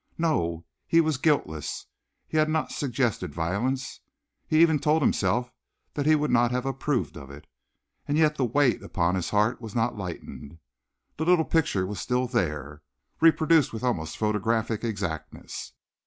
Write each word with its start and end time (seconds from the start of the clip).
No, 0.17 0.65
he 0.87 0.99
was 0.99 1.17
guiltless! 1.19 1.85
He 2.27 2.37
had 2.37 2.49
not 2.49 2.71
suggested 2.71 3.35
violence! 3.35 3.99
He 4.47 4.59
even 4.59 4.79
told 4.79 5.03
himself 5.03 5.51
that 5.93 6.07
he 6.07 6.15
would 6.15 6.31
not 6.31 6.49
have 6.49 6.65
approved 6.65 7.15
of 7.15 7.29
it. 7.29 7.45
And 8.07 8.17
yet 8.17 8.33
the 8.35 8.43
weight 8.43 8.81
upon 8.81 9.13
his 9.13 9.29
heart 9.29 9.61
was 9.61 9.75
not 9.75 9.95
lightened. 9.95 10.57
The 11.17 11.25
little 11.25 11.45
picture 11.45 11.85
was 11.85 11.99
still 12.01 12.25
there, 12.25 12.81
reproduced 13.19 13.73
with 13.73 13.83
almost 13.83 14.17
photographic 14.17 14.83
exactness. 14.83 15.73